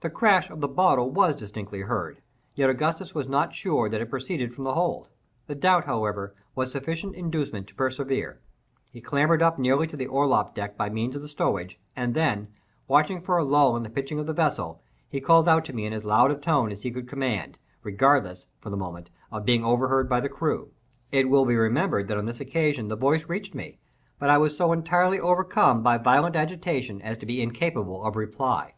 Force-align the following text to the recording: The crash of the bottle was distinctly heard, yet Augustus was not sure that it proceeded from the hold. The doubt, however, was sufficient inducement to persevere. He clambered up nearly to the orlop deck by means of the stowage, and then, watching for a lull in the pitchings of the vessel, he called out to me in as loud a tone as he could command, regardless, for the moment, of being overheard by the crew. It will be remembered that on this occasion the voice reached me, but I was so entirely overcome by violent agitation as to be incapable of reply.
The 0.00 0.10
crash 0.10 0.48
of 0.48 0.60
the 0.60 0.68
bottle 0.68 1.10
was 1.10 1.34
distinctly 1.34 1.80
heard, 1.80 2.22
yet 2.54 2.70
Augustus 2.70 3.16
was 3.16 3.26
not 3.26 3.52
sure 3.52 3.88
that 3.88 4.00
it 4.00 4.08
proceeded 4.08 4.54
from 4.54 4.62
the 4.62 4.74
hold. 4.74 5.08
The 5.48 5.56
doubt, 5.56 5.86
however, 5.86 6.36
was 6.54 6.70
sufficient 6.70 7.16
inducement 7.16 7.66
to 7.66 7.74
persevere. 7.74 8.38
He 8.92 9.00
clambered 9.00 9.42
up 9.42 9.58
nearly 9.58 9.88
to 9.88 9.96
the 9.96 10.06
orlop 10.06 10.54
deck 10.54 10.76
by 10.76 10.88
means 10.88 11.16
of 11.16 11.22
the 11.22 11.28
stowage, 11.28 11.80
and 11.96 12.14
then, 12.14 12.46
watching 12.86 13.20
for 13.20 13.36
a 13.36 13.42
lull 13.42 13.76
in 13.76 13.82
the 13.82 13.90
pitchings 13.90 14.20
of 14.20 14.28
the 14.28 14.32
vessel, 14.32 14.84
he 15.08 15.20
called 15.20 15.48
out 15.48 15.64
to 15.64 15.72
me 15.72 15.84
in 15.84 15.92
as 15.92 16.04
loud 16.04 16.30
a 16.30 16.36
tone 16.36 16.70
as 16.70 16.82
he 16.82 16.92
could 16.92 17.08
command, 17.08 17.58
regardless, 17.82 18.46
for 18.60 18.70
the 18.70 18.76
moment, 18.76 19.10
of 19.32 19.44
being 19.44 19.64
overheard 19.64 20.08
by 20.08 20.20
the 20.20 20.28
crew. 20.28 20.70
It 21.10 21.28
will 21.28 21.44
be 21.44 21.56
remembered 21.56 22.06
that 22.06 22.18
on 22.18 22.26
this 22.26 22.38
occasion 22.38 22.86
the 22.86 22.94
voice 22.94 23.28
reached 23.28 23.52
me, 23.56 23.80
but 24.16 24.30
I 24.30 24.38
was 24.38 24.56
so 24.56 24.70
entirely 24.70 25.18
overcome 25.18 25.82
by 25.82 25.98
violent 25.98 26.36
agitation 26.36 27.02
as 27.02 27.18
to 27.18 27.26
be 27.26 27.42
incapable 27.42 28.04
of 28.04 28.14
reply. 28.14 28.74